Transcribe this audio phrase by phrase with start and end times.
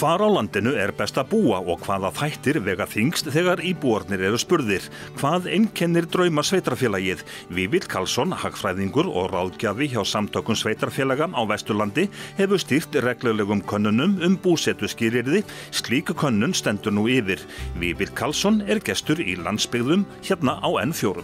[0.00, 4.38] Hvar á landinu er best að búa og hvaða þættir vega þingst þegar íbúarnir eru
[4.40, 4.86] spurðir?
[5.18, 7.20] Hvað einkennir drauma sveitarfélagið?
[7.52, 12.06] Vívill Karlsson, hagfræðingur og ráðgjafi hjá samtökun sveitarfélaga á Vesturlandi
[12.38, 15.44] hefur stýrt reglulegum könnunum um búsetu skýrirði.
[15.68, 17.44] Slík könnun stendur nú yfir.
[17.76, 21.20] Vívill Karlsson er gestur í landsbyggðum hérna á N4.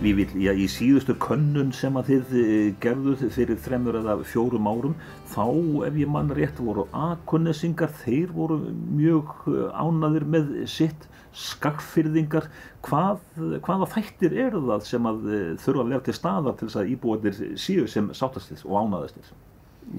[0.00, 4.94] Vívill, já, í síðustu könnun sem að þið eh, gerðuð fyrir þremur eða fjórum árum,
[5.28, 5.44] þá
[5.90, 8.56] ef ég mann rétt voru aðkunnesingar, þeir voru
[8.96, 11.04] mjög eh, ánaðir með sitt,
[11.36, 12.48] skakfyrðingar.
[12.88, 13.20] Hvað,
[13.66, 16.94] hvaða þættir eru það sem að eh, þurfa að vera til staðar til þess að
[16.94, 19.30] íbúaðir síu sem sáttastir og ánaðastir?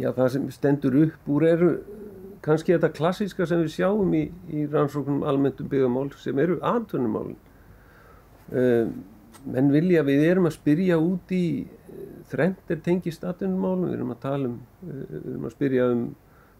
[0.01, 1.71] Já, það sem stendur upp úr eru
[2.41, 7.37] kannski þetta klassíska sem við sjáum í, í rannsóknum almenntum byggamál sem eru aðtunumálinn.
[8.49, 8.95] Um,
[9.45, 11.45] menn vilja, við erum að spyrja út í
[12.31, 16.03] þrengt er tengist atvinnumálum, við erum að tala um, við erum að spyrja um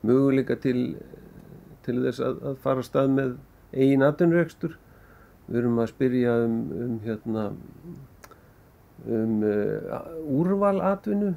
[0.08, 0.80] möguleika til,
[1.86, 3.36] til þess að, að fara stað með
[3.72, 4.76] eigin atvinnuregstur,
[5.48, 7.46] við erum að spyrja um, um hérna,
[9.08, 10.02] um uh,
[10.42, 11.36] úrval atvinnu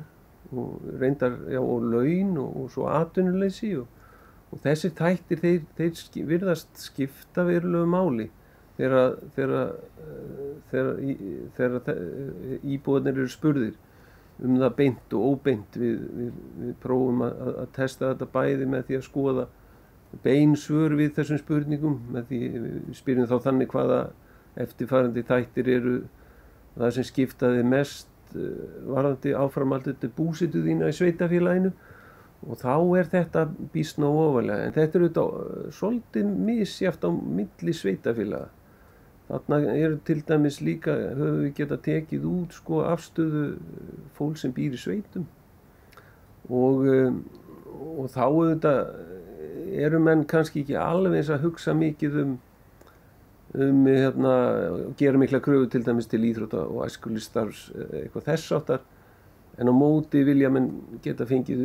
[0.55, 3.87] og reyndar, já, og laun og, og svo atvinnuleysi og,
[4.53, 8.29] og þessi þættir, þeir, þeir virðast skipta verulegu máli
[8.79, 9.17] þegar,
[11.57, 12.01] þegar
[12.63, 13.75] íbúðanir eru spurðir
[14.43, 18.89] um það beint og óbeint við, við, við prófum að, að testa þetta bæði með
[18.89, 19.47] því að skoða
[20.25, 24.01] beinsvör við þessum spurningum með því við spyrjum þá þannig hvaða
[24.65, 25.95] eftirfærandi þættir eru
[26.75, 31.71] það sem skiptaði mest varðandi áframaldið búsitu þína í sveitafélaginu
[32.45, 37.75] og þá er þetta bísna og ofalega en þetta er auðvitað svolítið misjáft á milli
[37.77, 38.51] sveitafélaga
[39.29, 43.45] Þarna eru til dæmis líka, höfum við geta tekið út sko afstöðu
[44.19, 45.25] fólk sem býr í sveitum.
[46.51, 47.23] Og, um,
[47.97, 48.81] og þá auðvitað
[49.85, 52.35] eru menn kannski ekki alveg eins að hugsa mikið um,
[53.55, 54.35] um hérna,
[54.99, 58.85] gera mikla kröfu til dæmis til íþrótta og æskulistarfs eitthvað þess áttar
[59.59, 60.71] en á móti vilja menn
[61.03, 61.65] geta fengið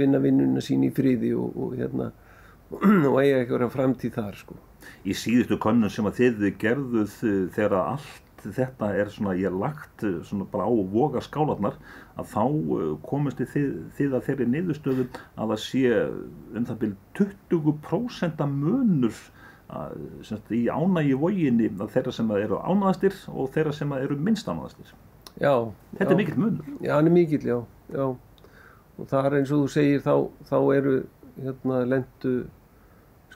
[0.00, 2.10] vinna vinnuna sín í friði og, og hérna
[2.72, 4.58] og eiga eitthvað framtíð þar sko
[5.08, 10.04] í síðustu konnun sem að þið gerðuð eh, þegar allt þetta er svona ég lagt
[10.06, 11.78] eh, svona bara á voga skálanar
[12.18, 17.26] að þá eh, komist þið, þið að þeirri niðurstöðu að það sé um það byrju
[17.50, 19.18] 20% munur
[19.68, 24.48] að, semst, í ánægi voginni að þeirra sem eru ánæðastir og þeirra sem eru minnst
[24.48, 24.94] ánæðastir.
[25.38, 25.52] Já.
[25.98, 26.14] Þetta já.
[26.14, 26.70] er mikill munur.
[26.80, 27.58] Já, hann er mikill, já.
[27.92, 28.06] já.
[28.98, 30.14] Og það er eins og þú segir þá,
[30.48, 30.94] þá eru
[31.36, 32.32] hérna lendu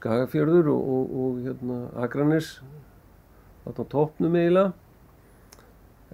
[0.03, 2.57] Skagafjörður og, og, og hérna, Akranis
[3.63, 4.73] þarna tópnum eiginlega.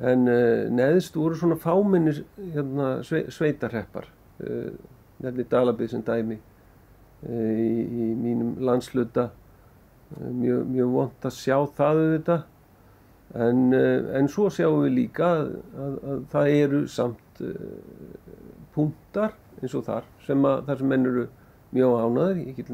[0.08, 2.20] En uh, neðst voru svona fáminnir
[2.52, 4.10] hérna, sve, sveitarheppar
[4.44, 4.74] uh,
[5.24, 9.30] nefnir Dalabið sem dæmi uh, í, í mínum landsluta
[10.12, 12.46] mjög, mjög vond að sjá það auðvitað.
[13.38, 13.58] En,
[14.16, 17.42] en svo sjáum við líka að, að, að það eru samt
[18.72, 21.26] punktar eins og þar sem að þar sem menn eru
[21.74, 22.70] mjög ánaður, ég get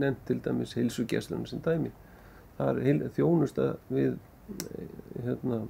[0.00, 1.92] nefnt til dæmis heilsugjæslunum sem dæmi.
[2.58, 4.16] Það er heil, þjónusta við,
[5.24, 5.62] hérna,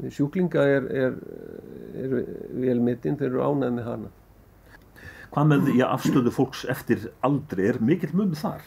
[0.00, 1.18] við sjúklinga er, er,
[2.02, 2.16] er
[2.56, 4.12] velmittinn þeir eru ánað með hana.
[5.34, 8.66] Hvað með því að afstöðu fólks eftir aldri er mikill munum þar?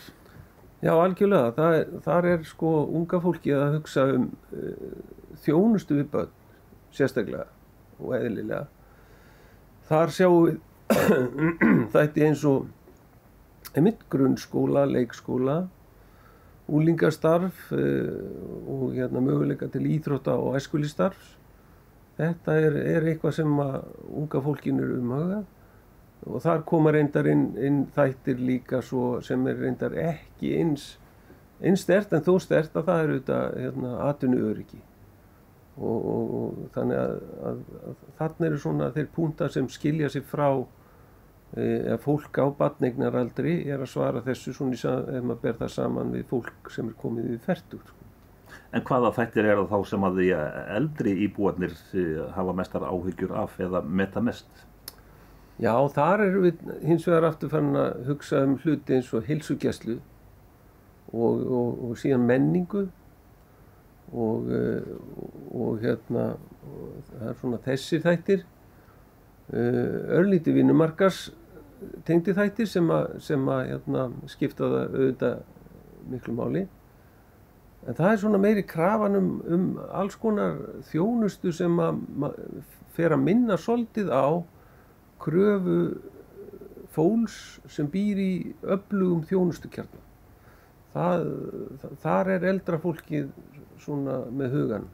[0.80, 5.00] Já, algjörlega, það er, þar er sko unga fólki að hugsa um uh,
[5.44, 6.36] þjónustu við börn
[6.96, 7.48] sérstaklega
[8.00, 8.68] og eðlilega.
[9.90, 10.60] Þar sjáum við
[11.94, 12.70] þetta eins og
[13.76, 15.60] einmitt grunnskóla, leikskóla,
[16.70, 17.80] úlingastarf uh,
[18.70, 21.36] og hérna, möguleika til íþrótta og æskulistarfs.
[22.20, 25.48] Þetta er, er eitthvað sem unga fólkin eru umhagað
[26.28, 30.98] og þar koma reyndar inn, inn þættir líka sem er reyndar ekki eins,
[31.64, 34.82] eins stert en þó stert að það eru þetta hérna, atvinnu öryggi.
[35.80, 37.14] Og, og, og þannig að,
[37.50, 40.50] að, að þarna eru svona þeir púntar sem skilja sig frá
[41.58, 46.28] eða fólk á batningnaraldri er að svara þessu svona ef maður ber það saman við
[46.30, 47.82] fólk sem er komið við færtur.
[47.86, 47.96] Sko.
[48.74, 50.28] En hvaða þættir er það þá sem að því
[50.78, 51.74] eldri íbúarnir
[52.36, 54.66] hafa mestar áhyggjur af eða meta mest?
[55.60, 59.98] Já, þar erum við hins vegar aftur fann að hugsa um hluti eins og hilsugjæslu
[59.98, 62.86] og, og, og síðan menningu
[64.14, 64.48] og,
[65.50, 66.30] og hérna
[67.10, 68.46] það er svona þessi þættir
[69.50, 71.30] örlíti vinnumarkars
[72.06, 75.40] tengdi þættir sem að, sem að hérna, skipta það auðvitað
[76.10, 76.66] miklu máli.
[77.88, 79.66] En það er svona meiri krafan um, um
[79.96, 80.60] alls konar
[80.92, 82.02] þjónustu sem að
[82.98, 84.44] fer að minna svolítið á
[85.24, 85.80] kröfu
[86.92, 88.32] fólks sem býr í
[88.68, 89.24] öflugum
[90.94, 91.26] það,
[92.04, 93.30] þar er eldra fólkið
[93.80, 94.88] svona með hugan.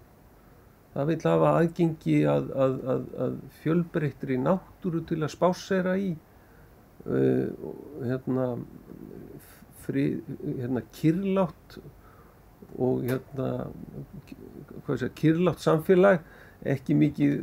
[0.96, 7.74] Það vil hafa aðgengi að, að, að, að fjölbreyttri náttúru til að spásera í uh,
[8.00, 8.48] hérna,
[9.84, 10.06] fri,
[10.46, 11.78] hérna kyrlátt
[12.80, 13.50] og hérna
[14.96, 16.24] sé, kyrlátt samfélag
[16.66, 17.34] ekki mikið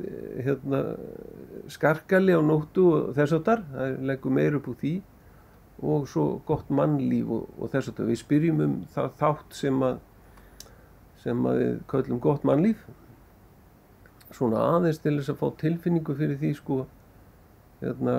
[0.46, 0.80] hérna,
[1.70, 4.94] skarkali á nóttu og þess að þar, það leggur meir upp úr því
[5.92, 8.08] og svo gott mannlíf og, og þess að þar.
[8.08, 10.00] Við spyrjum um það þátt sem að
[11.22, 12.80] sem að við köllum gott mannlíf
[14.36, 16.78] svona aðeins til þess að fá tilfinningu fyrir því sko
[17.82, 18.16] hérna,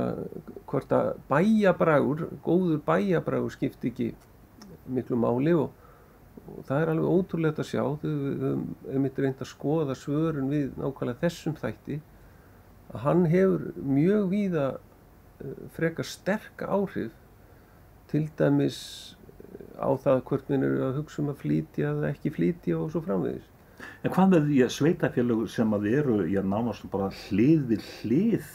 [0.70, 4.10] hvort að bæjabrægur, góður bæjabrægur skipti ekki
[4.92, 5.72] miklu máli og,
[6.44, 10.74] og það er alveg ótrúlegt að sjá við höfum mitt reynd að skoða svörun við
[10.80, 12.00] nákvæmlega þessum þætti
[12.94, 17.16] að hann hefur mjög víða uh, frekar sterk áhrif
[18.12, 18.80] til dæmis
[19.80, 23.02] á það hvort minn eru að hugsa um að flítja eða ekki flítja og svo
[23.06, 23.48] framvegis.
[24.04, 28.50] En hvað með að sveitafélög sem að eru, ég nánast bara hlið við hlið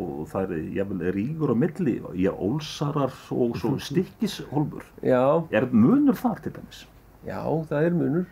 [0.00, 4.86] og það er jafnvel ríkur á milli, ég ólsarar og svo stikkishólmur.
[5.04, 5.44] Já.
[5.52, 6.84] Er munur þar til dæmis?
[7.28, 8.28] Já, það er munur.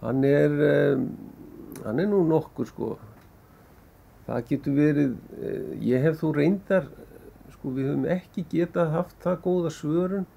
[0.00, 0.56] Hann er,
[0.94, 1.06] um,
[1.84, 2.94] hann er nú nokkur sko.
[4.28, 6.90] Það getur verið, uh, ég hef þú reyndar,
[7.56, 10.28] sko við höfum ekki getað haft það góða svörun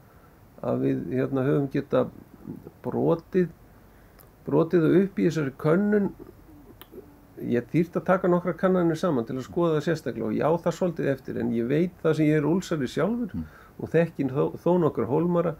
[0.63, 2.09] að við hérna höfum getað
[2.83, 3.51] brotið
[4.47, 6.09] brotið það upp í þessari könnun
[7.49, 10.77] ég þýrt að taka nokkra kannanir saman til að skoða það sérstaklega og já það
[10.77, 13.45] svolítið eftir en ég veit það sem ég er úlsari sjálfur mm.
[13.79, 15.55] og þekkin þó, þó nokkur hólmara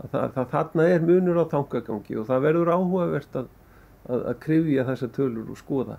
[0.00, 3.50] að, það, að þarna er munur á tangagangi og það verður áhugavert að
[4.06, 5.96] að, að krifja þessa tölur og skoða.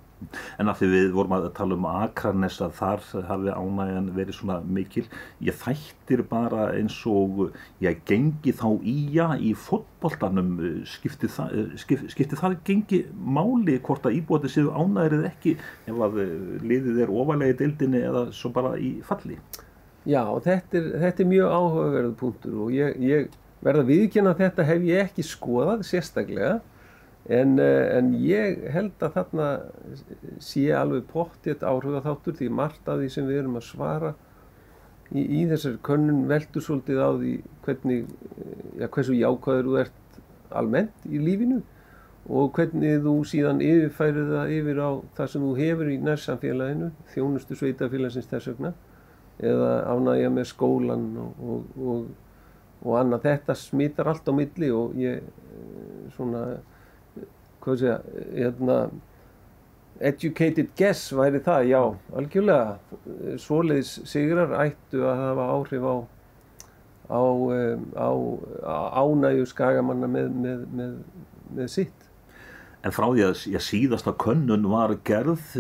[0.58, 4.58] En af því við vorum að tala um Akranes að þar hafi ánægjan verið svona
[4.78, 5.04] mikil,
[5.44, 7.44] ég þættir bara eins og
[7.84, 10.56] ég gengi þá íja í fotboltanum,
[10.90, 15.58] skipti það, skipti, skipti það gengi máli hvort að íbúið séu ánægir eða ekki
[15.88, 16.22] ef að
[16.66, 19.38] liðið er ofalega í deildinni eða svo bara í falli?
[20.08, 23.30] Já, þetta er, þetta er mjög áhugaverð punktur og ég, ég
[23.66, 26.58] verða viðkynna að þetta hef ég ekki skoðað sérstaklega
[27.28, 29.48] En, eh, en ég held að þarna
[30.40, 34.14] sé alveg pottið áhuga þáttur því margt af því sem við erum að svara
[35.12, 37.34] í, í þessari könnun veldur svolítið á því
[37.66, 38.06] hvernig,
[38.38, 40.22] eh, ja, hversu jákvæður þú ert
[40.56, 41.60] almennt í lífinu
[42.28, 44.90] og hvernig þú síðan yfirfærið það yfir á
[45.20, 48.74] það sem þú hefur í nærsamfélaginu, þjónustu sveitafélagsins þess vegna
[49.44, 52.08] eða ánægja með skólan og, og, og,
[52.84, 53.28] og annað.
[53.28, 56.44] Þetta smittar allt á milli og ég eh, svona
[57.68, 58.78] hvað sé að, hérna,
[60.08, 61.82] educated guess væri það, já,
[62.16, 62.78] algjörlega,
[63.42, 65.96] svoleiðis sigrar ættu að hafa áhrif á,
[67.12, 67.22] á,
[67.98, 68.10] á,
[68.64, 70.98] á ánægu skagamanna með, með, með,
[71.58, 72.08] með sitt.
[72.86, 75.58] En frá því að ég síðasta könnun var gerð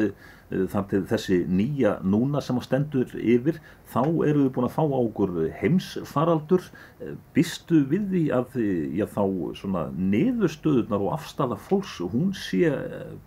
[0.49, 3.59] þar til þessi nýja núna sem á stendur yfir
[3.91, 6.67] þá eru við búin að fá á okkur heimsfaraldur.
[7.01, 8.59] Eh, býstu við því að
[8.95, 9.23] já, þá
[9.59, 12.71] svona neðustöðunar og afstæða fólks hún sé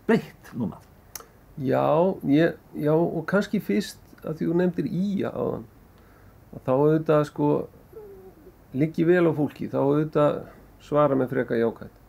[0.08, 0.80] breytt núna?
[1.60, 5.68] Já, ég, já og kannski fyrst að því þú nefndir íja á þann
[6.64, 7.48] þá auðvitað sko
[8.80, 10.38] liggi vel á fólki þá auðvitað
[10.84, 11.99] svara með freka jákvæmt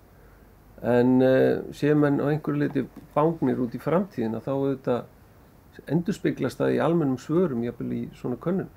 [0.81, 2.85] en uh, sé menn á einhverju leiti
[3.15, 8.69] bángnir út í framtíðina þá auðvitað endurspeglast það í almennum svörum jafnvel í svona könnun.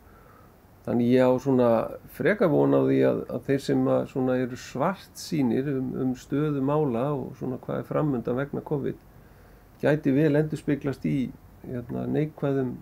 [0.85, 1.69] Þannig ég á svona
[2.13, 6.11] freka von á því að, að þeir sem að svona eru svart sínir um, um
[6.19, 9.01] stöðu mála og svona hvað er framöndan vegna COVID
[9.81, 11.31] gæti vel endurspeglast í
[11.65, 12.77] hérna, neikvæðum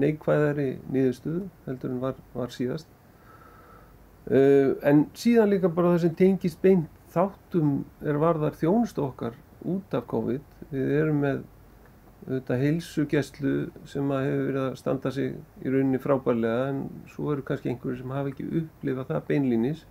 [0.00, 2.88] neikvæðari niðurstöðu heldur en var, var síðast.
[4.30, 7.72] Uh, en síðan líka bara það sem tengist beint þáttum
[8.06, 9.38] er varðar þjónustu okkar
[9.68, 10.44] út af COVID.
[10.70, 11.42] Við erum með
[12.26, 13.54] auðvitað heilsugjæslu
[13.88, 15.30] sem að hefur verið að standa sig
[15.64, 19.86] í rauninni frábærlega en svo eru kannski einhverju sem hafa ekki upplifað það beinlýnis.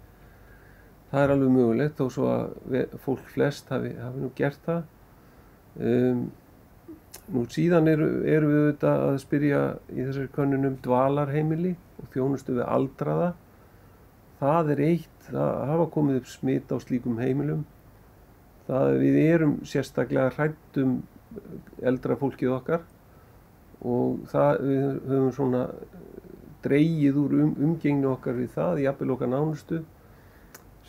[1.09, 4.83] Það er alveg mögulegt þó svo að fólk flest hafi, hafi nú gert það.
[5.79, 6.23] Um,
[7.33, 12.67] nú síðan eru, eru við auðvitað að spyrja í þessari konunum dvalarheimili og þjónustu við
[12.69, 13.31] aldraða.
[14.39, 17.65] Það er eitt það hafa komið upp smitt á slíkum heimilum.
[18.69, 20.99] Það við erum sérstaklega hrættum
[21.85, 22.85] eldra fólkið okkar
[23.85, 25.63] og það við höfum svona
[26.63, 29.83] dreyið úr um, umgengni okkar við það í appil okkar nánustu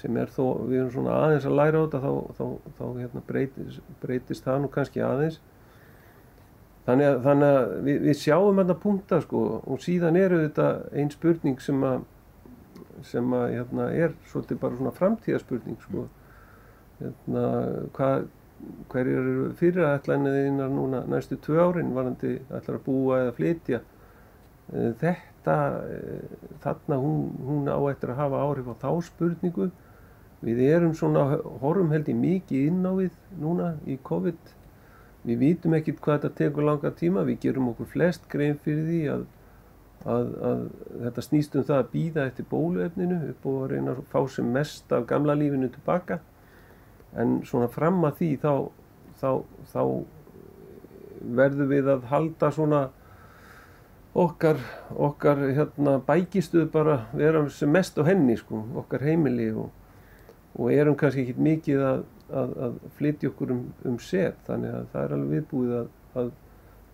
[0.00, 2.44] sem er þó, við erum svona aðeins að læra á þetta þá, þá,
[2.78, 5.40] þá hérna breytist, breytist það nú kannski aðeins.
[6.86, 11.12] þannig að, þannig að við, við sjáum þetta punta sko og síðan eru þetta einn
[11.12, 12.00] spurning sem að
[13.06, 16.06] sem að hérna, er svolítið bara svona framtíðaspurning sko.
[17.00, 17.44] Hérna,
[17.96, 18.28] hvað
[18.92, 23.80] hverjir eru fyrirætlanir núna næstu tvö árin varandi ætlar að búa eða flytja?
[24.70, 25.56] Eh, þetta
[25.90, 29.70] eh, þarna hún, hún á eftir að hafa áhrif á þá spurningu.
[30.40, 31.24] Við erum svona
[31.60, 34.54] horfum held í mikið inn á við núna í COVID.
[35.28, 37.26] Við vítum ekkert hvað þetta tekur langa tíma.
[37.28, 39.26] Við gerum okkur flest grein fyrir því að,
[40.08, 40.60] að, að
[41.04, 44.92] þetta snýst um það að býða eftir bóluefninu upp og reyna að fá sem mest
[44.96, 46.20] af gamla lífinu tilbaka.
[47.18, 48.52] En svona fram að því þá,
[49.20, 49.30] þá,
[49.72, 49.82] þá
[51.40, 52.84] verðum við að halda svona
[54.14, 54.62] okkar,
[54.96, 59.68] okkar hérna, bækistuð bara vera sem mest á henni sko, okkar heimili og,
[60.56, 64.38] og erum kannski ekki mikið að, að, að flytja okkur um, um set.
[64.48, 66.32] Þannig að það er alveg viðbúið að,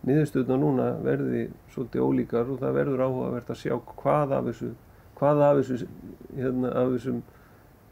[0.06, 4.74] niðurstöðuna núna verði svolítið ólíkar og það verður áhugavert að sjá hvað af þessu
[5.16, 5.88] hvað af þessu
[6.36, 7.24] hérna, af þessum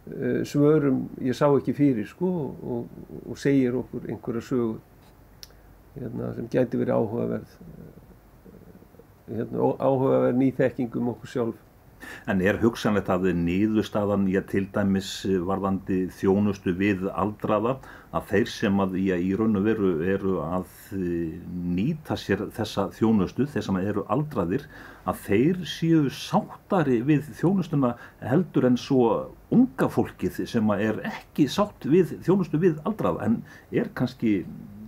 [0.04, 2.88] Eh, svörum ég sá ekki fyrir sko og,
[3.24, 4.82] og segir okkur einhverja sögur
[5.94, 7.94] hérna, sem gæti verið áhugaverð eh,
[9.38, 11.62] hérna, áhugaverð nýþekkingum okkur sjálf.
[12.24, 15.08] En er hugsanlegt að nýðustafan ég til dæmis
[15.44, 17.74] varðandi þjónustu við aldraða
[18.16, 20.64] að þeir sem að ég í raun og veru eru að
[20.96, 21.34] eh,
[21.76, 24.64] nýta sér þessa þjónustu, þeir sem eru aldraðir,
[25.04, 29.10] að þeir séu sáttari við þjónustuna heldur en svo
[29.52, 34.38] unga fólkið sem er ekki sátt við þjónustu við aldrað en er kannski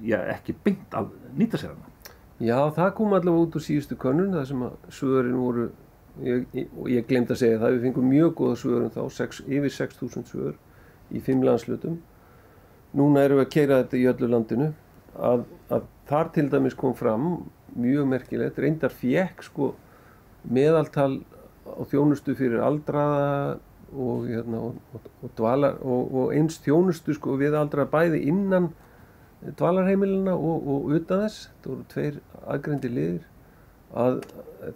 [0.01, 1.93] já, ekki beint að nýta sér hana.
[2.41, 5.75] Já, það kom allavega út úr síðustu konun það sem að svörin voru
[6.25, 9.75] ég, og ég glemt að segja það, við fengum mjög goða svörin þá, sex, yfir
[9.75, 10.55] 6.000 svör
[11.13, 12.01] í fimm landslutum.
[12.97, 14.71] Núna erum við að keira þetta í öllu landinu.
[15.17, 17.29] Að, að þar til dæmis kom fram
[17.77, 19.71] mjög merkilegt, reyndar fjekk sko
[20.47, 21.21] meðaltal
[21.67, 23.59] á þjónustu fyrir aldraða
[23.93, 28.71] og, hérna, og, og, dvalar, og eins þjónustu sko, við aldrei bæði innan
[29.57, 33.25] dvalarheimilina og utan þess, þetta voru tveir aðgrendi liðir
[33.95, 34.21] að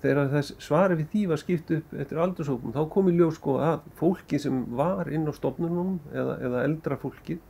[0.02, 3.56] þegar þess svari við því var skipt upp eftir aldursóknum þá kom í ljós sko
[3.64, 7.40] að fólki sem var inn á stofnunum eða, eða eldra fólki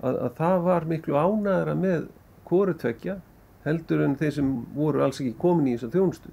[0.00, 2.08] að, að það var miklu ánæðara með
[2.48, 3.18] kórutvekja
[3.66, 6.30] heldur en þeir sem voru alls ekki komin í þessa þjónustu.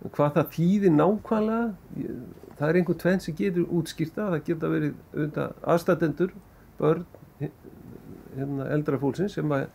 [0.00, 2.06] Hvað það þýðir nákvæmlega
[2.60, 6.32] það er einhvern tvenn sem getur útskýrta það geta verið auðvitað aðstætendur
[6.78, 7.04] börn
[7.40, 9.66] hérna, eldra fólksins sem að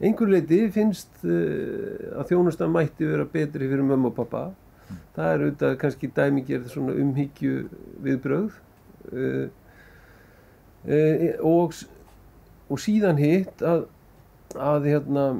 [0.00, 4.98] einhver leiti finnst uh, að þjónustan mætti vera betri fyrir mömmu og pappa mm.
[5.16, 7.62] það er auðvitað kannski dæmigerð svona umhyggju
[8.06, 8.58] viðbröð
[9.12, 9.46] uh,
[10.88, 11.80] uh, og,
[12.70, 13.86] og síðan hitt að,
[14.56, 15.30] að hérna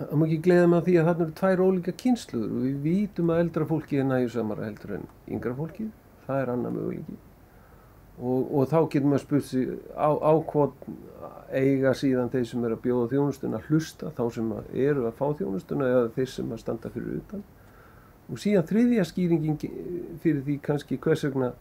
[0.00, 3.32] það má ekki gleyða með því að þarna eru tvær ólíka kynsluður og við vítum
[3.32, 5.90] að eldra fólki er næju samara heldur en yngra fólki
[6.26, 7.18] það er annað möguleiki
[8.20, 10.90] og, og þá getur maður spurt sig á, á hvort
[11.50, 14.52] eiga síðan þeir sem eru að bjóða þjónustuna hlusta þá sem
[14.86, 17.42] eru að fá þjónustuna eða þeir sem að standa fyrir utan.
[18.30, 19.58] Og síðan þriðja skýringin
[20.22, 21.52] fyrir því kannski hvers vegna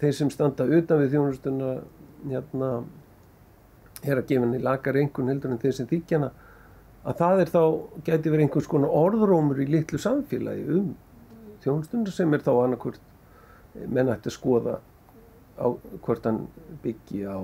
[0.00, 1.74] þeir sem standa utan við þjónustuna
[2.24, 2.70] hérna
[4.04, 6.30] er að gefa henni lagar einhvern heldur en þeir sem þykjana
[7.04, 7.62] að það er þá,
[8.06, 10.94] geti verið einhvers konar orðrómur í litlu samfélagi um
[11.64, 14.78] þjónstundar sem er þá annarkvört menn ætti að skoða
[15.58, 15.66] á
[16.04, 16.44] hvort hann
[16.82, 17.38] byggi á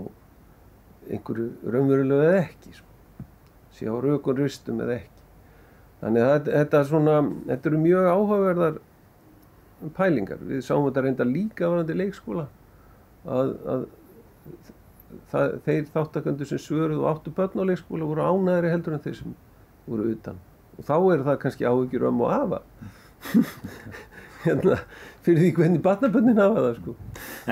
[1.10, 2.86] einhverju raunverulegu eða ekki sko.
[3.74, 5.24] sé á raukun rustum eða ekki.
[6.00, 8.78] Þannig að þetta, svona, þetta eru mjög áhugaverðar
[9.96, 10.40] pælingar.
[10.44, 12.46] Við sáum þetta reynda líka varandi leikskóla
[13.24, 13.86] að, að
[15.32, 19.18] það, þeir þáttakandur sem svöruð og áttu börn á leikskóla voru ánæðri heldur en þeir
[19.20, 19.36] sem
[19.86, 20.40] voru utan.
[20.78, 22.62] Og þá er það kannski áhyggjur um og afa
[24.44, 24.76] hérna,
[25.24, 26.94] fyrir því hvernig batnabönnin hafa það sko.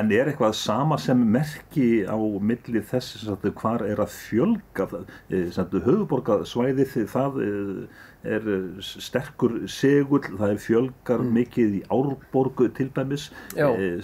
[0.00, 4.88] En er eitthvað sama sem merki á milli þess að hvar er að fjölga
[5.28, 8.49] eh, höfuborgarsvæði það eh, er
[8.83, 11.37] sterkur segull, það er fjölgar mm.
[11.37, 14.00] mikið í árborgu til dæmis eh,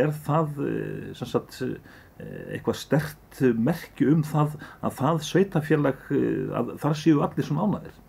[0.00, 0.58] er það
[1.20, 1.62] sagt,
[2.16, 6.10] eitthvað stert merki um það að það sveitafélag
[6.56, 8.02] að þar séu allir svona ánæðir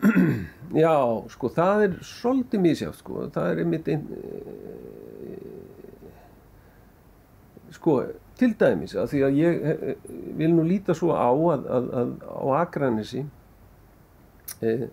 [0.84, 0.94] Já,
[1.30, 3.28] sko það er svolítið mísjátt sko.
[3.34, 4.04] Það er einmitt ein,
[7.74, 7.98] sko
[8.38, 9.60] til dæmis að því að ég
[10.40, 13.22] vil nú líta svo á að, að, að á Akranissi
[14.64, 14.88] eh,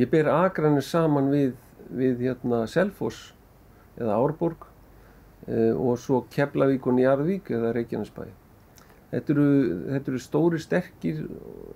[0.00, 1.52] ég ber Akranis saman við,
[1.92, 3.34] við hérna Selfoss
[4.00, 8.28] eða Árborg uh, og svo Keflavík og Njarðvík eða Reykjanesbæ
[9.10, 9.46] Þetta eru,
[9.90, 11.24] þetta eru stóri sterkir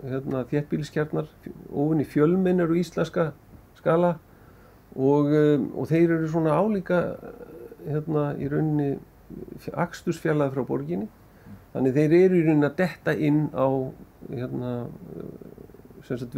[0.06, 1.26] hérna, þéttbíliskjarnar,
[1.72, 3.32] ofinni fjölmennar og íslenska
[3.80, 4.12] skala
[4.94, 7.00] og, um, og þeir eru svona álíka
[7.82, 8.94] hérna, í rauninni
[9.74, 11.08] axtusfjallaði frá borginni.
[11.74, 13.66] Þannig þeir eru í rauninni að detta inn á
[14.30, 14.74] hérna,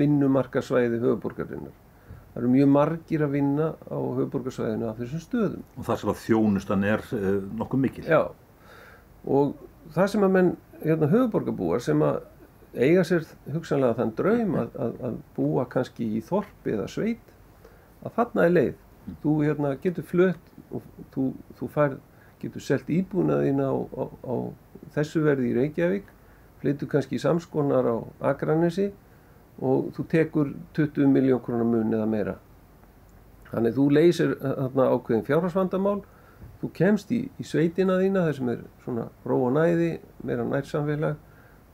[0.01, 1.77] vinnumarkarsvæði höfuborgarinnar.
[2.33, 5.63] Það eru mjög margir að vinna á höfuborgarsvæðinu af þessum stöðum.
[5.77, 8.09] Og það sem að þjónustan er uh, nokkuð mikil.
[8.09, 8.23] Já,
[9.27, 9.59] og
[9.93, 12.21] það sem að menn hérna, höfuborgarbúar sem að
[12.77, 17.33] eiga sér hugsanlega þann draum að, að, að búa kannski í þorpi eða sveit
[18.05, 18.75] að þarna er leið.
[19.07, 19.17] Mm.
[19.23, 21.27] Þú hérna, getur flött og þú,
[21.59, 21.97] þú fær,
[22.43, 24.35] getur selt íbúnaðina á, á, á
[24.97, 26.11] þessu verði í Reykjavík,
[26.61, 27.97] flyttu kannski í samskonar á
[28.33, 28.91] Akranesi
[29.63, 32.37] og þú tekur 20 miljón krónar mun eða meira.
[33.51, 36.01] Þannig þú leysir þarna ákveðin fjárhagsvandamál
[36.67, 39.93] þú kemst í, í sveitina þína þar sem er svona ró og næði,
[40.27, 41.21] meira nærsamfélag,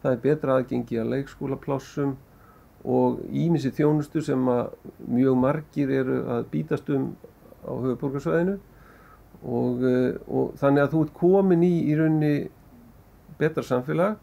[0.03, 2.17] það er betra aðgengi að leikskólaplássum
[2.83, 4.75] og ímissi þjónustu sem að
[5.07, 7.13] mjög margir eru að bítast um
[7.63, 8.59] á höfuborgarsvæðinu
[9.47, 12.35] og, eh, og þannig að þú ert komin í í raunni
[13.39, 14.19] betra samfélag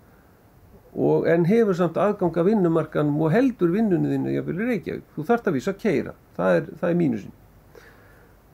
[0.94, 5.04] og en hefur samt aðgang að vinnumarkanum og heldur vinnunni þínu jáfnvel í Reykjavík.
[5.16, 7.36] Þú þarfst að vísa að keira, það er, er mínusin.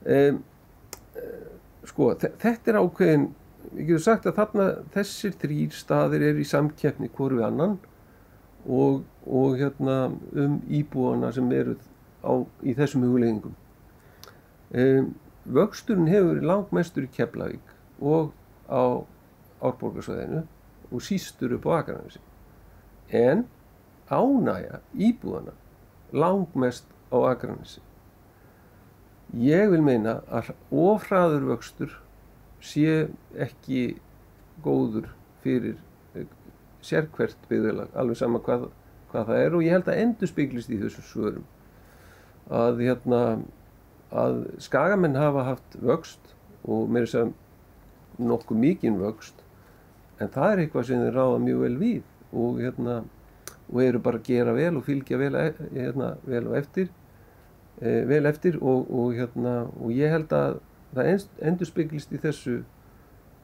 [0.06, 0.42] Um,
[1.86, 3.28] sko þetta er ákveðin
[3.72, 7.76] við getum sagt að þarna þessir þrýr staðir er í samkeppni hverju annan
[8.66, 9.96] og, og hérna
[10.34, 11.76] um íbúana sem eru
[12.22, 13.54] á, í þessum hugleggingum
[14.74, 15.12] um,
[15.46, 18.32] vöxturinn hefur langmestur í Keflavík og
[18.66, 19.02] á
[19.62, 20.44] Árborgarsvæðinu
[20.90, 22.22] og sístur upp á Akarnansi
[23.14, 23.46] en
[24.10, 25.54] ánægja íbúana
[26.12, 27.82] langmest á Akarnansi
[29.34, 31.96] Ég vil meina að ofraður vöxtur
[32.62, 33.96] sé ekki
[34.62, 35.08] góður
[35.42, 35.76] fyrir
[36.14, 36.28] eh,
[36.84, 38.68] sérkvert byggðalag, alveg sama hvað,
[39.10, 41.48] hvað það er og ég held að endur spiklist í þessu svörum.
[42.46, 43.22] Að, hérna,
[44.14, 49.42] að skagamenn hafa haft vöxt og mér er þess að nokkuð mikinn vöxt
[50.22, 53.00] en það er eitthvað sem þeir ráða mjög vel við og, hérna,
[53.72, 56.88] og eru bara að gera vel og fylgja vel, e, hérna, vel og eftir
[57.80, 60.58] vel eftir og, og, hérna, og ég held að
[60.96, 62.62] það endur speglist í þessu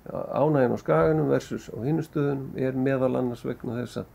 [0.08, 4.08] ánægin á skaganum versus á hinnustöðunum er meðal annars vegna þess að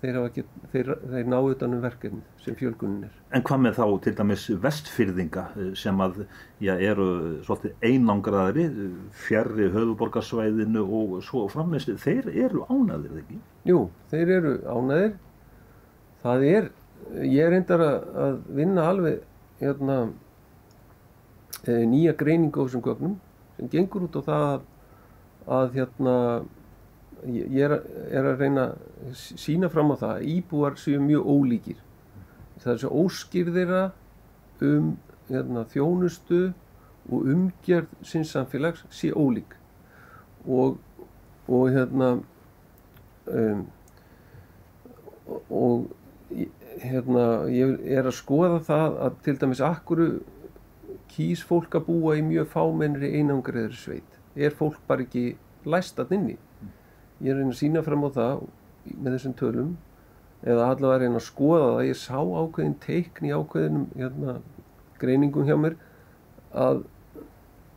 [0.00, 3.14] þeir, ekki, þeir, þeir ná utanum verkefni sem fjölgunin er.
[3.34, 6.20] En hvað með þá til dæmis vestfyrðinga eh, sem að
[6.62, 7.08] já, eru
[7.46, 8.66] svolítið einangraðri
[9.26, 13.40] fjarrri höfuborgarsvæðinu og svo frammeins, þeir eru ánæðir ekki?
[13.70, 15.18] Jú, þeir eru ánæðir.
[16.20, 16.70] Það er,
[17.24, 19.26] ég er reyndar að vinna alveg
[19.60, 19.98] hérna,
[21.66, 23.18] e, nýja greiningu á þessum gögnum
[23.56, 24.64] sem gengur út á það að,
[25.58, 26.16] að hérna,
[27.28, 27.76] ég er,
[28.08, 31.80] er að reyna að sína fram á það að íbúar séu mjög ólíkir.
[32.60, 33.82] Það er svo óskýrðira
[34.64, 34.90] um
[35.30, 36.40] hérna, þjónustu
[37.10, 39.56] og umgjörð sinns samfélags sé ólík
[40.46, 40.78] og,
[41.48, 42.10] og hérna
[43.26, 43.64] um,
[45.48, 45.88] og
[46.80, 50.08] hérna, ég er að skoða það að til dæmis akkuru
[51.10, 54.18] kýs fólk að búa í mjög fámennri einangriðri sveit.
[54.36, 55.34] Er fólk bara ekki
[55.68, 56.38] læstat inni?
[57.20, 58.44] Ég er að reyna að sína fram á það
[58.94, 59.72] með þessum tölum
[60.40, 61.82] eða allavega að reyna að skoða það.
[61.90, 64.36] Ég sá ákveðin teikn í ákveðinum hérna,
[65.02, 65.76] greiningum hjá mér
[66.50, 66.84] að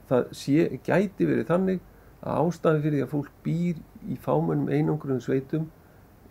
[0.10, 1.84] það sé, gæti verið þannig
[2.24, 5.70] að ástafi fyrir því að fólk býr í fámennum einangriðum sveitum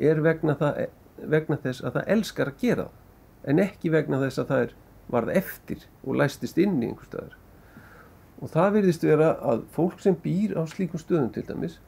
[0.01, 0.85] er vegna það
[1.31, 2.89] vegna þess að það elskar að gera
[3.49, 4.75] en ekki vegna þess að það er
[5.13, 7.39] varð eftir og læstist inn í einhver staðar.
[8.43, 11.79] Og það virðist vera að fólk sem býr á slíkum stöðum til dæmis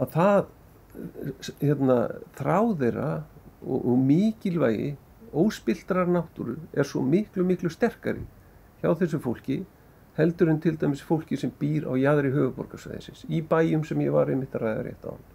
[0.00, 0.40] að það
[1.60, 1.98] hérna,
[2.38, 3.10] þráðira
[3.62, 4.94] og, og mikilvægi
[5.30, 8.24] óspildrar náttúru er svo miklu miklu sterkari
[8.80, 9.60] hjá þessu fólki
[10.16, 14.32] heldur en til dæmis fólki sem býr á jæðri höfuborgarsvæðisins í bæjum sem ég var
[14.32, 15.28] einmitt að ræða rétt á hann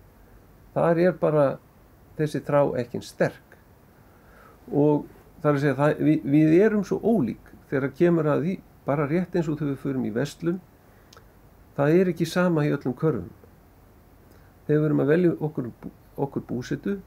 [0.76, 1.46] þar er bara
[2.18, 3.58] þessi þrá ekki sterk.
[4.72, 5.06] Og
[5.42, 9.10] það er að segja það, við, við erum svo ólík þegar kemur að því bara
[9.10, 10.62] rétt eins og þegar við förum í vestlun
[11.76, 13.30] það er ekki sama í öllum körfum.
[14.66, 15.70] Þegar við erum að velja okkur,
[16.26, 16.98] okkur búsitu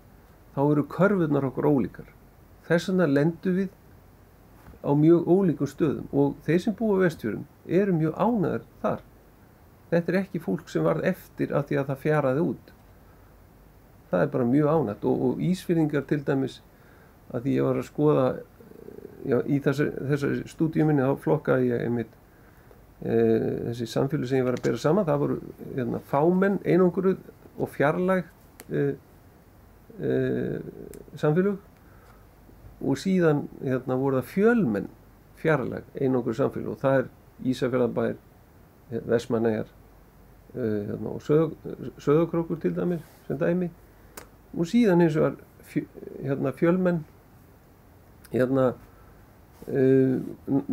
[0.54, 2.08] þá eru körfunar okkur ólíkar.
[2.68, 3.74] Þess vegna lendum við
[4.84, 9.04] á mjög ólíkum stöðum og þeir sem búa vestfjörum eru mjög ánæður þar.
[9.90, 12.74] Þetta er ekki fólk sem varð eftir að því að það fjaraði út
[14.10, 16.60] það er bara mjög ánætt og, og Ísfyrðingar til dæmis
[17.32, 18.28] að því ég var að skoða
[19.26, 22.14] já, í þessari, þessari stúdíuminni þá flokkaði ég einmitt
[23.02, 23.16] e,
[23.68, 25.06] þessi samfélag sem ég var að bera saman.
[25.08, 25.38] Það voru
[25.74, 27.18] hérna, fámenn, einanguruð
[27.58, 28.28] og fjarlæg
[28.70, 28.92] uh,
[29.98, 30.60] uh,
[31.18, 31.58] samfélög.
[32.78, 34.92] Og síðan hérna, voru það fjölmenn
[35.38, 37.10] fjarlag einokkur samfélag og það er
[37.48, 38.16] Ísafjörðabær,
[39.10, 41.52] Vestmanæjar uh, hérna, og Söð,
[41.98, 43.68] Söðokrókur til dæmis sem dæmi
[44.56, 45.40] og síðan eins og
[46.22, 47.02] hérna, fjölmenn
[48.32, 48.72] hérna
[49.68, 50.22] Uh,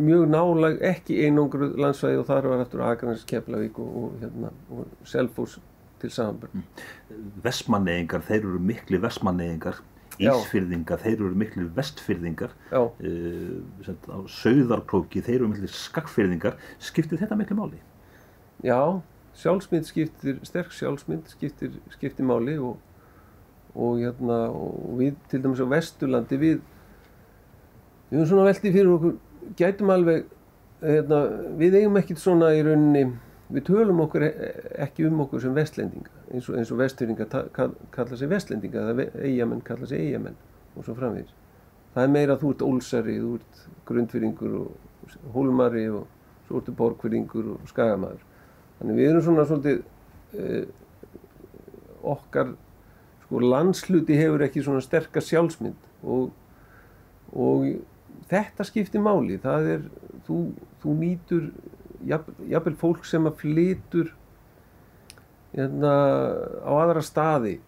[0.00, 4.86] mjög nálag ekki einangru landsvæði og þar var eftir Akranes, Keflavík og, og, hérna, og
[5.04, 5.58] Selfos
[6.00, 6.62] til samanbörn.
[6.62, 7.18] Mm.
[7.44, 9.82] Vestmanneyingar, þeir eru miklu vestmanneyingar,
[10.16, 13.90] Ísfyrðingar, þeir eru miklu vestfyrðingar, uh,
[14.32, 16.56] Sauðarpróki, þeir eru miklu skakkfyrðingar.
[16.80, 17.82] Skiptir þetta miklu máli?
[18.64, 19.02] Já,
[19.36, 22.78] sjálfsmynd skiptir, sterk sjálfsmynd skiptir, skiptir máli og,
[23.76, 24.40] og hérna,
[24.98, 26.64] við til dæmis á Vesturlandi við
[28.06, 29.14] Við höfum svona veldið fyrir okkur,
[29.58, 30.26] gætum alveg,
[30.78, 31.16] hérna,
[31.58, 33.00] við eigum ekkert svona í rauninni,
[33.50, 34.28] við tölum okkur e,
[34.84, 39.64] ekki um okkur sem vestlendinga, eins og, eins og vestfyrringa kalla sig vestlendinga, eða eigamenn
[39.66, 40.38] kalla sig eigamenn
[40.76, 41.34] og svo framvegis.
[41.96, 46.06] Það er meira að þú ert ólsari, þú ert grundfyrringur og hólmari og
[46.46, 48.22] svo ertu borgfyrringur og skagamæður.
[48.78, 49.82] Þannig við erum svona svolítið,
[50.38, 50.66] eh,
[52.14, 52.54] okkar,
[53.26, 55.88] sko landsluti hefur ekki svona sterkast sjálfsmynd.
[56.06, 56.30] Og,
[57.34, 57.66] og
[58.30, 59.88] þetta skiptir máli, það er,
[60.26, 60.40] þú,
[60.82, 61.48] þú nýtur,
[62.06, 64.12] jafnvel fólk sem að flytur
[65.56, 65.92] hérna,
[66.62, 67.58] á aðra staði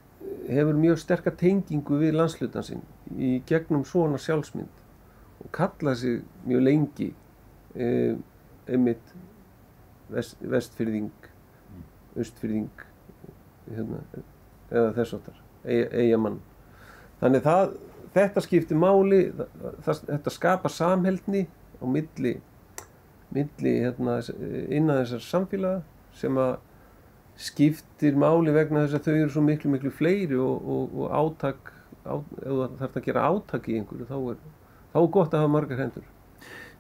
[0.49, 2.85] hefur mjög sterkar tengingu við landslutansinn
[3.17, 4.85] í gegnum svona sjálfsmynd.
[5.39, 7.09] Og kalla sig mjög lengi
[7.75, 7.89] e,
[8.69, 9.13] einmitt
[10.13, 11.29] vest, vestfyrðing,
[12.19, 12.87] östfyrðing
[13.69, 14.03] hérna,
[14.73, 16.41] eða þess áttar, eigamann.
[17.19, 17.77] Þannig það
[18.15, 19.21] þetta skiptir máli,
[19.85, 21.45] það, þetta skapar samheldni
[21.79, 22.35] á milli,
[23.35, 24.19] milli hérna,
[24.69, 25.83] innan þessar samfélaga
[26.19, 26.57] sem að
[27.39, 31.73] skiptir máli vegna þess að þau eru svo miklu miklu fleiri og, og, og átak,
[32.03, 34.41] á, ef þú þarf að gera átak í einhverju þá er,
[34.95, 36.09] þá er gott að hafa margar hendur.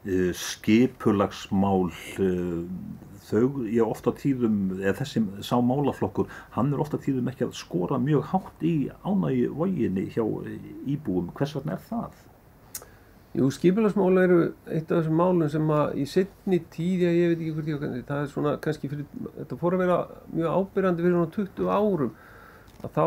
[0.07, 1.89] Eh, skipulagsmál
[2.23, 2.61] eh,
[3.27, 7.99] þau, ég ofta tíðum eða þessi sá málaflokkur hann er ofta tíðum ekki að skora
[7.99, 10.23] mjög hátt í ánægi voginni hjá
[10.87, 12.23] íbúum, hvers vegna er það?
[13.35, 14.39] Jú, skipulagsmála eru
[14.71, 18.09] eitt af þessum málum sem að í setni tíð, já ég veit ekki hvort ég
[18.09, 22.15] það er svona kannski fyrir, þetta fór að vera mjög ábyrjandi fyrir svona 20 árum
[22.87, 23.07] að þá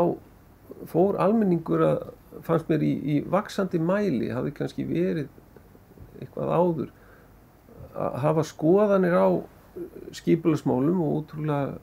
[0.92, 2.04] fór almenningur að
[2.44, 5.32] fannst mér í, í vaksandi mæli, hafi kannski verið
[6.22, 6.92] eitthvað áður
[7.92, 9.28] að hafa skoðanir á
[10.16, 11.80] skipilagsmálum og útrúlega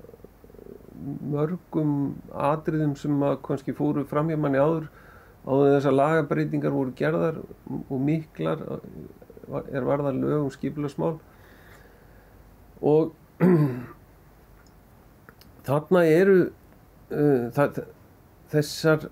[1.33, 1.92] mörgum
[2.35, 4.88] atriðum sem að kannski fóru fram hjá manni áður
[5.48, 7.38] áður þess að lagabreitingar voru gerðar
[7.79, 8.64] og miklar
[9.72, 11.14] er varðar lög um skipilagsmál
[12.85, 13.14] og
[15.68, 17.83] þarna eru uh, það,
[18.53, 19.09] þessar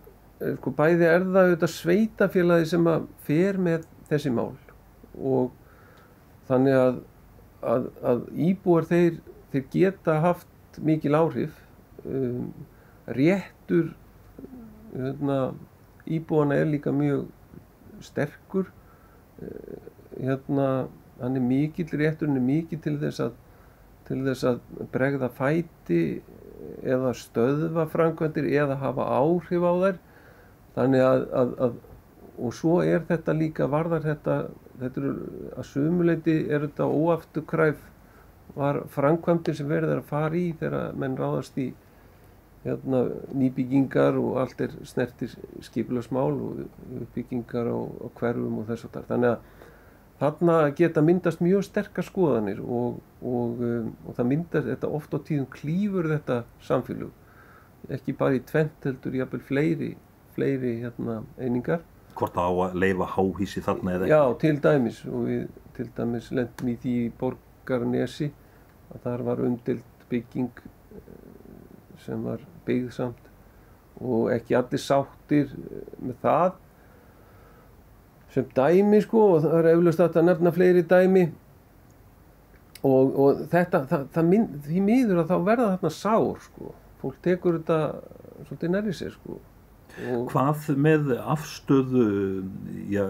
[0.59, 4.53] sko bæði er það auðvitað sveitafélagi sem að fer með þessi mál
[5.17, 5.53] og
[6.49, 6.99] þannig að,
[7.63, 9.21] að, að íbúar þeir,
[9.53, 11.57] þeir geta haft mikil áhrif
[12.05, 12.53] um,
[13.07, 13.95] réttur
[14.93, 15.41] hérna,
[16.07, 17.27] íbúana er líka mjög
[18.05, 19.81] sterkur uh,
[20.21, 20.87] hérna,
[21.21, 23.43] hann er mikill réttur, hann er mikill til þess að
[24.07, 24.61] til þess að
[24.95, 26.03] bregða fæti
[26.87, 29.99] eða stöðva framkvæmdir eða hafa áhrif á þær.
[30.77, 31.75] Þannig að, að, að
[32.37, 34.37] og svo er þetta líka varðar þetta
[34.81, 35.13] þetta eru
[35.57, 37.85] að sumuleiti er þetta óafturkræf
[38.57, 41.71] var framkvæmdir sem verður að fara í þegar menn ráðast í
[42.67, 43.03] hérna,
[43.37, 45.35] nýbyggingar og allt er snertir
[45.65, 46.63] skipilagsmál og
[47.03, 49.09] uppbyggingar á, á hverfum og þess og þar.
[49.11, 49.67] Þannig að
[50.23, 55.19] þarna geta myndast mjög sterkar skoðanir og, og, um, og það myndast, þetta oft á
[55.29, 57.13] tíðum klýfur þetta samfélag.
[57.93, 59.93] Ekki bara í tvent heldur, jáfnveil fleiri,
[60.35, 61.85] fleiri hérna, einingar
[62.17, 64.15] hvort það á að leifa háhísi þarna eða ekki?
[64.15, 68.31] Já, til dæmis og við til dæmis lendum í því borgarnesi
[68.95, 71.09] að þar var umdilt bygging eh,
[72.05, 73.27] sem var byggðsamt
[74.01, 76.63] og ekki allir sáttir eh, með það.
[78.37, 81.27] Sem dæmi sko og það er eflust að nefna fleiri dæmi.
[82.87, 86.73] Og, og þetta það, það minn, því miður að þá verða þarna sár sko.
[87.01, 87.79] Fólk tekur þetta
[88.47, 89.41] svolítið nærið sér sko
[89.97, 92.07] Hvað með afstöðu
[92.93, 93.07] ja,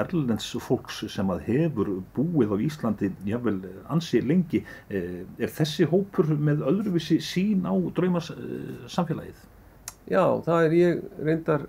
[0.00, 6.32] erlends fólks sem að hefur búið á Íslandi jável ansi lengi, eh, er þessi hópur
[6.34, 9.46] með öðruvísi sín á draumarsamfélagið?
[10.10, 11.68] Já, það er ég reyndar,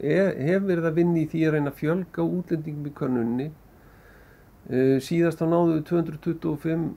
[0.00, 3.50] er, hef verið að vinni í því að reyna fjölga útlendingum í kannunni.
[4.70, 6.92] Eh, síðast á náðu 225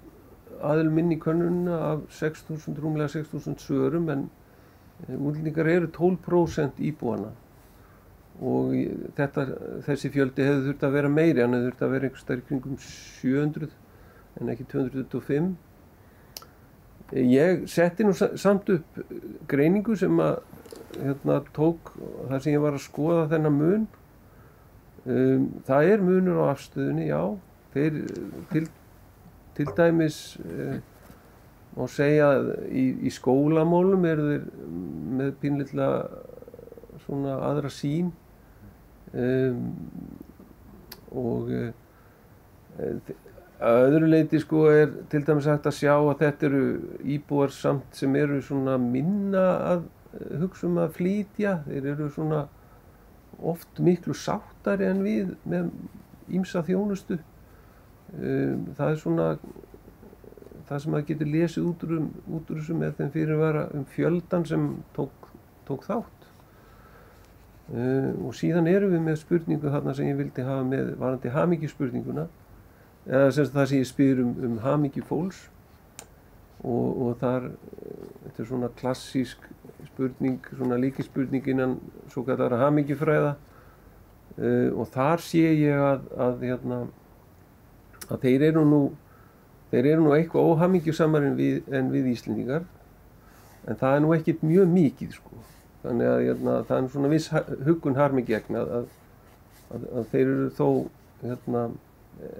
[0.64, 4.30] aðlum inn í kannunna af 6.000, rúmlega 6.000 sörum en
[5.06, 7.34] útlendingar eru 12% íbúana
[8.44, 8.74] og
[9.16, 9.46] þetta,
[9.86, 12.80] þessi fjöldi hefur þurft að vera meiri, hann hefur þurft að vera einhver starf kringum
[12.84, 13.70] 700
[14.42, 15.54] en ekki 225.
[17.16, 19.00] Ég setti nú samt upp
[19.48, 20.40] greiningu sem að
[20.98, 23.86] hérna, tók þar sem ég var að skoða þennan mun.
[25.06, 27.22] Um, það er munur á afstöðunni, já.
[27.76, 28.00] Þeir
[28.52, 28.66] til,
[29.56, 30.80] til dæmis uh,
[31.76, 32.30] má segja
[32.72, 34.46] í, í skólamólum eru þeir
[35.20, 36.06] með pínleitlega
[37.06, 38.14] svona aðra sín
[39.12, 39.66] um,
[41.16, 41.72] og uh,
[43.66, 46.64] að öðru leiti sko er til dæmis hægt að sjá að þetta eru
[47.16, 49.86] íbúar samt sem eru svona minna að
[50.42, 52.46] hugsa um að flytja, þeir eru svona
[53.44, 55.72] oft miklu sáttari en við með
[56.36, 57.20] ímsa þjónustu.
[58.16, 59.30] Um, það er svona
[60.70, 63.86] það sem að getur lesið út úr, um, út úr þessu með þeim fyrirvara um
[63.96, 65.30] fjöldan sem tók,
[65.68, 66.30] tók þátt.
[67.66, 72.28] Uh, og síðan erum við með spurningu þarna sem ég vildi hafa með varandi hamingjuspurninguna
[73.06, 75.46] eða sem það sem ég spyr um, um hamingju fólks.
[76.66, 77.52] Og, og þar
[78.24, 79.44] þetta er svona klassísk
[79.92, 81.78] spurning, svona líkispurning innan
[82.10, 83.36] svo kallara hamingjufræða.
[84.36, 86.80] Uh, og þar sé ég að, að, hérna,
[88.10, 88.80] að þeir eru nú
[89.72, 92.66] þeir eru nú eitthvað óhamingjusamar en við, en við Íslendingar
[93.66, 95.42] en það er nú ekkit mjög mikið sko
[95.86, 97.28] þannig að hérna, það er svona viss
[97.66, 100.68] hugun harmi gegn að, að, að þeir eru þó
[101.26, 101.68] hérna,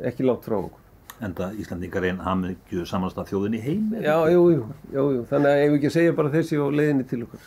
[0.10, 0.82] ekki látt frá okkur.
[1.26, 3.94] Enda Íslandingar einn hamingju samanstað þjóðin í heim?
[4.04, 6.66] Já, jú, jú, jú, jú, þannig að ef við ekki að segja bara þessi á
[6.68, 7.46] leiðinni til okkur.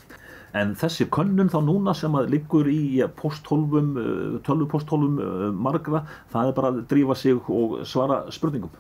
[0.56, 3.90] En þessi könnun þá núna sem að liggur í posthólfum,
[4.46, 5.18] tölvupostólfum
[5.60, 8.72] margra, það er bara að drífa sig og svara spurningum?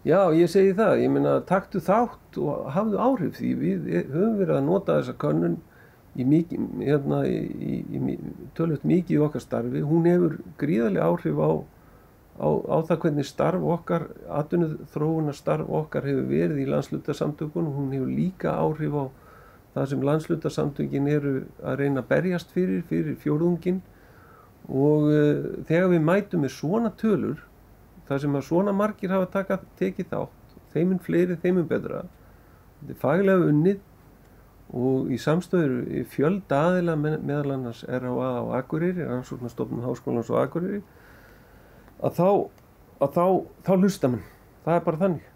[0.00, 4.54] Já, ég segi það, ég meina taktu þátt og hafðu áhrif því við höfum verið
[4.56, 5.58] að nota þessa könnun
[6.16, 6.24] í,
[6.80, 8.16] hérna, í, í
[8.56, 11.50] tölvöld mikið í okkar starfi, hún hefur gríðarlega áhrif á,
[12.40, 14.06] á, á það hvernig starf okkar,
[14.40, 19.04] atvinnuð þróunar starf okkar hefur verið í landslutasamtökun, hún hefur líka áhrif á
[19.76, 23.84] það sem landslutasamtökin eru að reyna að berjast fyrir, fyrir fjórðungin
[24.64, 27.44] og uh, þegar við mætum með svona tölur,
[28.10, 32.02] það sem að svona margir hafa taka, tekið þátt, þeiminn fleiri, þeiminn betra,
[32.80, 33.86] þetta er faglega unnið
[34.80, 40.82] og í samstöður fjöld aðila með, meðal annars RHA á Akureyri, Rannsóknarstofnun Háskólans á Akureyri
[42.00, 42.28] að þá,
[43.02, 43.24] að þá,
[43.66, 44.26] þá hlusta mann,
[44.66, 45.30] það er bara þannig.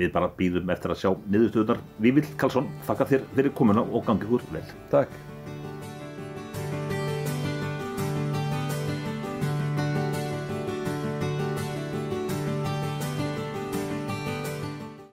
[0.00, 1.82] Við bara býðum eftir að sjá niðurstöðunar.
[2.00, 4.64] Vívill Karlsson, þakka þér fyrir komuna og gangið úr vel.
[4.92, 5.29] Takk.